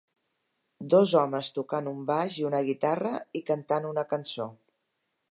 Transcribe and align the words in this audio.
Dos 0.93 1.11
homes 1.19 1.49
tocant 1.57 1.89
un 1.91 1.99
baix 2.07 2.37
i 2.43 2.47
una 2.49 2.61
guitarra 2.69 3.11
i 3.41 3.43
cantant 3.53 3.85
una 3.91 4.05
cançó. 4.15 4.49